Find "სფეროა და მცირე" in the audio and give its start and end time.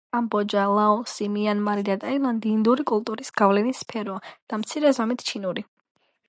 3.87-4.95